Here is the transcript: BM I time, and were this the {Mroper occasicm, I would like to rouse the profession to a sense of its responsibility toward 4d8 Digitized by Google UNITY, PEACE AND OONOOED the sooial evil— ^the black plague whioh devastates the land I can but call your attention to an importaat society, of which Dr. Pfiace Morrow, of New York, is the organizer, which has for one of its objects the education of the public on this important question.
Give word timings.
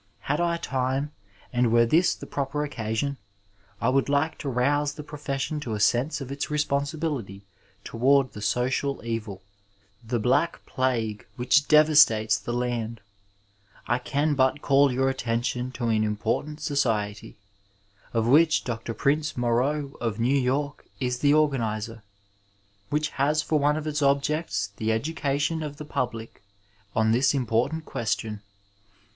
BM 0.27 0.39
I 0.39 0.57
time, 0.57 1.11
and 1.53 1.71
were 1.71 1.85
this 1.85 2.15
the 2.15 2.25
{Mroper 2.25 2.67
occasicm, 2.67 3.17
I 3.79 3.89
would 3.89 4.09
like 4.09 4.39
to 4.39 4.49
rouse 4.49 4.93
the 4.93 5.03
profession 5.03 5.59
to 5.59 5.75
a 5.75 5.79
sense 5.79 6.19
of 6.19 6.31
its 6.31 6.49
responsibility 6.49 7.43
toward 7.83 8.31
4d8 8.31 8.31
Digitized 8.31 8.33
by 8.33 8.33
Google 8.33 8.33
UNITY, 8.33 8.33
PEACE 8.33 8.53
AND 8.55 8.73
OONOOED 8.73 8.97
the 8.97 8.97
sooial 8.97 9.05
evil— 9.05 9.41
^the 10.07 10.21
black 10.23 10.65
plague 10.65 11.25
whioh 11.37 11.67
devastates 11.67 12.37
the 12.39 12.51
land 12.51 13.01
I 13.85 13.99
can 13.99 14.33
but 14.33 14.63
call 14.63 14.91
your 14.91 15.07
attention 15.07 15.71
to 15.73 15.89
an 15.89 16.17
importaat 16.17 16.61
society, 16.61 17.37
of 18.11 18.25
which 18.25 18.63
Dr. 18.63 18.95
Pfiace 18.95 19.37
Morrow, 19.37 19.93
of 20.01 20.19
New 20.19 20.33
York, 20.35 20.83
is 20.99 21.19
the 21.19 21.35
organizer, 21.35 22.01
which 22.89 23.09
has 23.21 23.43
for 23.43 23.59
one 23.59 23.77
of 23.77 23.85
its 23.85 24.01
objects 24.01 24.71
the 24.77 24.91
education 24.91 25.61
of 25.61 25.77
the 25.77 25.85
public 25.85 26.41
on 26.95 27.11
this 27.11 27.35
important 27.35 27.85
question. 27.85 28.41